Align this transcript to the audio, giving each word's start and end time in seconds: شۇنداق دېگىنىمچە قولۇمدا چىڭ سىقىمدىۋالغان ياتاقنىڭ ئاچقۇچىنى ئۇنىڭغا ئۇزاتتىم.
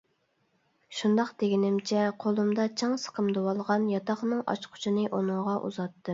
شۇنداق 0.99 1.29
دېگىنىمچە 1.43 2.05
قولۇمدا 2.23 2.65
چىڭ 2.83 2.97
سىقىمدىۋالغان 3.05 3.87
ياتاقنىڭ 3.93 4.43
ئاچقۇچىنى 4.49 5.07
ئۇنىڭغا 5.21 5.57
ئۇزاتتىم. 5.63 5.97